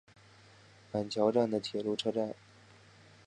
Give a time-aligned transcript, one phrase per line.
[0.91, 2.33] 板桥站的铁路车站。